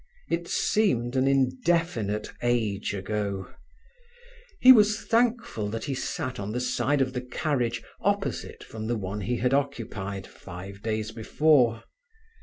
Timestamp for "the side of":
6.53-7.13